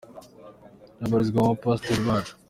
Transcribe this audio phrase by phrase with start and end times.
[0.99, 2.33] Ubu abarizwa mu ba Pastor bacu.